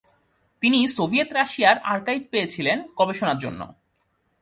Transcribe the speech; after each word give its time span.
তিনি 0.61 0.79
সোভিয়েত 0.87 1.29
রাশিয়ার 1.33 1.77
আর্কাইভ 1.83 2.21
পেয়েছিলেন 2.31 2.77
গবেষণার 2.97 3.37
জন্য। 3.37 3.61